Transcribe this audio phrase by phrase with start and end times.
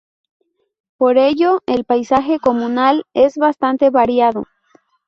[0.97, 4.45] Por ello, el paisaje comunal es bastante variado.